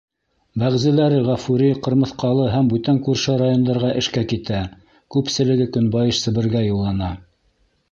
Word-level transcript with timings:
Бәғзеләре 0.61 1.19
Ғафури, 1.27 1.67
Ҡырмыҫҡалы 1.87 2.47
һәм 2.55 2.71
бүтән 2.71 3.03
күрше 3.09 3.37
райондарға 3.43 3.93
эшкә 4.01 4.25
китә, 4.33 4.65
күпселеге 5.17 5.71
Көнбайыш 5.77 6.25
Себергә 6.27 6.67
юллана. 6.73 7.15